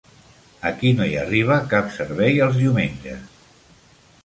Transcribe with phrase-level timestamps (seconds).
[0.69, 3.39] Aquí no hi arriba cap servei els diumenges.